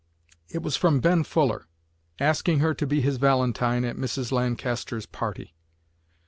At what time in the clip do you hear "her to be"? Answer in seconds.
2.57-3.01